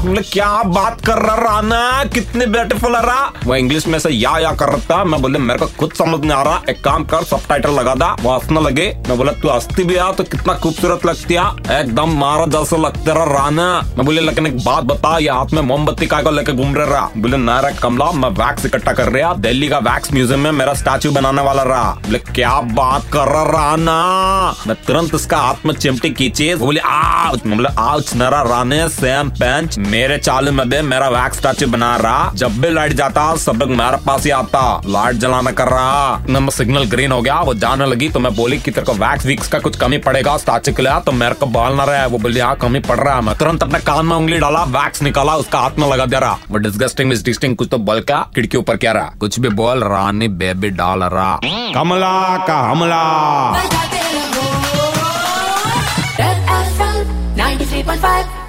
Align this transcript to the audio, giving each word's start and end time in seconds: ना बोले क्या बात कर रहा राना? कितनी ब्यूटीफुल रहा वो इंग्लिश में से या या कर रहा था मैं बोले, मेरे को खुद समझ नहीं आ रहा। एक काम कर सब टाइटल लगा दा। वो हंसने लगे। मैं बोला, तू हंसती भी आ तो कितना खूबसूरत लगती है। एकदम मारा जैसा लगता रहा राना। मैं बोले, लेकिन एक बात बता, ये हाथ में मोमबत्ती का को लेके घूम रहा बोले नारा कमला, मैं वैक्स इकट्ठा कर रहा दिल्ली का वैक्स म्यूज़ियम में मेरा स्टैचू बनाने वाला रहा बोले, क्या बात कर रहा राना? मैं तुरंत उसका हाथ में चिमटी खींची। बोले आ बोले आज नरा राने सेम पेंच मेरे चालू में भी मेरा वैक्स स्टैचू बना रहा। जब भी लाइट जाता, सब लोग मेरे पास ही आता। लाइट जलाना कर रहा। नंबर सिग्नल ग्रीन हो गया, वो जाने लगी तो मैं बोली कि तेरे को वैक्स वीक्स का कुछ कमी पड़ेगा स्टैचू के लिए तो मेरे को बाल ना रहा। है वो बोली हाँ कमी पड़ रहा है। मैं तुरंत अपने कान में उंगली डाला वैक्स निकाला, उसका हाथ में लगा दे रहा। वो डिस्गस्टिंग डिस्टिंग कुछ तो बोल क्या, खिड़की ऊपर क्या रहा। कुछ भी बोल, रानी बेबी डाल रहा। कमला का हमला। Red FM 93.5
ना 0.00 0.06
बोले 0.06 0.20
क्या 0.22 0.62
बात 0.64 1.00
कर 1.06 1.18
रहा 1.18 1.34
राना? 1.36 2.04
कितनी 2.04 2.44
ब्यूटीफुल 2.46 2.96
रहा 2.96 3.32
वो 3.44 3.54
इंग्लिश 3.54 3.86
में 3.86 3.98
से 3.98 4.10
या 4.10 4.36
या 4.38 4.52
कर 4.52 4.68
रहा 4.68 4.78
था 4.90 5.04
मैं 5.04 5.20
बोले, 5.22 5.38
मेरे 5.38 5.58
को 5.58 5.66
खुद 5.78 5.92
समझ 5.92 6.20
नहीं 6.20 6.32
आ 6.32 6.42
रहा। 6.42 6.62
एक 6.68 6.82
काम 6.84 7.04
कर 7.04 7.24
सब 7.24 7.46
टाइटल 7.48 7.70
लगा 7.70 7.94
दा। 7.94 8.06
वो 8.22 8.32
हंसने 8.32 8.60
लगे। 8.60 8.86
मैं 9.08 9.16
बोला, 9.18 9.32
तू 9.32 9.48
हंसती 9.48 9.84
भी 9.84 9.96
आ 9.96 10.10
तो 10.12 10.24
कितना 10.24 10.54
खूबसूरत 10.54 11.04
लगती 11.06 11.34
है। 11.34 11.80
एकदम 11.80 12.14
मारा 12.18 12.46
जैसा 12.46 12.76
लगता 12.76 13.12
रहा 13.12 13.24
राना। 13.34 13.68
मैं 13.96 14.06
बोले, 14.06 14.20
लेकिन 14.20 14.46
एक 14.46 14.56
बात 14.64 14.84
बता, 14.84 15.16
ये 15.18 15.30
हाथ 15.30 15.52
में 15.54 15.62
मोमबत्ती 15.62 16.06
का 16.06 16.22
को 16.22 16.30
लेके 16.30 16.52
घूम 16.52 16.74
रहा 16.76 17.08
बोले 17.16 17.36
नारा 17.36 17.70
कमला, 17.82 18.10
मैं 18.12 18.28
वैक्स 18.40 18.66
इकट्ठा 18.66 18.92
कर 18.92 19.08
रहा 19.08 19.34
दिल्ली 19.40 19.68
का 19.68 19.78
वैक्स 19.80 20.12
म्यूज़ियम 20.12 20.40
में 20.40 20.50
मेरा 20.52 20.74
स्टैचू 20.74 21.10
बनाने 21.10 21.42
वाला 21.42 21.62
रहा 21.62 21.90
बोले, 22.00 22.18
क्या 22.18 22.60
बात 22.72 23.10
कर 23.12 23.28
रहा 23.28 23.44
राना? 23.50 23.98
मैं 24.66 24.76
तुरंत 24.86 25.14
उसका 25.14 25.38
हाथ 25.38 25.66
में 25.66 25.74
चिमटी 25.74 26.10
खींची। 26.10 26.54
बोले 26.56 26.80
आ 26.80 27.30
बोले 27.30 27.68
आज 27.78 28.10
नरा 28.16 28.40
राने 28.42 28.88
सेम 28.88 29.30
पेंच 29.30 29.78
मेरे 30.00 30.16
चालू 30.18 30.52
में 30.52 30.68
भी 30.68 30.80
मेरा 30.80 31.08
वैक्स 31.08 31.38
स्टैचू 31.38 31.66
बना 31.66 31.96
रहा। 31.96 32.32
जब 32.34 32.52
भी 32.60 32.68
लाइट 32.70 32.92
जाता, 32.92 33.36
सब 33.36 33.56
लोग 33.60 33.70
मेरे 33.70 33.96
पास 33.96 34.24
ही 34.24 34.30
आता। 34.30 34.60
लाइट 34.86 35.16
जलाना 35.16 35.50
कर 35.50 35.68
रहा। 35.68 36.24
नंबर 36.28 36.52
सिग्नल 36.52 36.84
ग्रीन 36.84 37.12
हो 37.12 37.20
गया, 37.22 37.40
वो 37.40 37.54
जाने 37.54 37.86
लगी 37.86 38.08
तो 38.08 38.20
मैं 38.20 38.34
बोली 38.36 38.58
कि 38.58 38.70
तेरे 38.70 38.86
को 38.86 38.92
वैक्स 38.92 39.26
वीक्स 39.26 39.48
का 39.48 39.58
कुछ 39.58 39.76
कमी 39.76 39.98
पड़ेगा 39.98 40.36
स्टैचू 40.36 40.72
के 40.72 40.82
लिए 40.82 41.00
तो 41.00 41.12
मेरे 41.12 41.34
को 41.34 41.46
बाल 41.46 41.74
ना 41.74 41.84
रहा। 41.84 41.96
है 41.96 42.06
वो 42.06 42.18
बोली 42.18 42.40
हाँ 42.40 42.56
कमी 42.56 42.80
पड़ 42.80 42.98
रहा 42.98 43.14
है। 43.16 43.22
मैं 43.22 43.36
तुरंत 43.36 43.62
अपने 43.62 43.78
कान 43.78 44.06
में 44.06 44.16
उंगली 44.16 44.38
डाला 44.38 44.64
वैक्स 44.64 45.02
निकाला, 45.02 45.36
उसका 45.36 45.58
हाथ 45.58 45.78
में 45.78 45.88
लगा 45.90 46.06
दे 46.06 46.20
रहा। 46.20 46.38
वो 46.50 46.58
डिस्गस्टिंग 46.58 47.12
डिस्टिंग 47.12 47.56
कुछ 47.56 47.68
तो 47.70 47.78
बोल 47.78 48.00
क्या, 48.00 48.26
खिड़की 48.34 48.58
ऊपर 48.58 48.76
क्या 48.76 48.92
रहा। 48.92 49.12
कुछ 49.20 49.40
भी 49.40 49.48
बोल, 49.48 49.84
रानी 49.84 50.28
बेबी 50.28 50.70
डाल 50.70 51.04
रहा। 51.04 51.38
कमला 51.44 52.46
का 52.46 52.58
हमला। 52.70 53.04
Red 56.20 56.48
FM 56.60 57.08
93.5 57.38 58.39